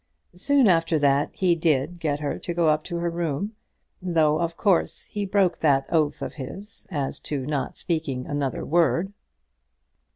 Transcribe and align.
Soon 0.33 0.67
after 0.67 0.97
that 0.97 1.29
he 1.35 1.53
did 1.53 1.99
get 1.99 2.21
her 2.21 2.39
to 2.39 2.55
go 2.55 2.69
up 2.69 2.83
to 2.85 2.95
her 2.97 3.09
room, 3.11 3.55
though, 4.01 4.39
of 4.39 4.57
course, 4.57 5.05
he 5.05 5.25
broke 5.27 5.59
that 5.59 5.85
oath 5.89 6.23
of 6.23 6.33
his 6.33 6.87
as 6.89 7.19
to 7.19 7.45
not 7.45 7.77
speaking 7.77 8.25
another 8.25 8.65
word. 8.65 9.13